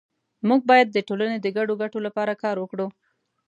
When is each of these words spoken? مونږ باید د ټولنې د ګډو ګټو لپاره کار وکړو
مونږ 0.47 0.61
باید 0.69 0.87
د 0.91 0.97
ټولنې 1.07 1.37
د 1.41 1.47
ګډو 1.57 1.73
ګټو 1.81 1.97
لپاره 2.07 2.39
کار 2.43 2.55
وکړو 2.59 2.87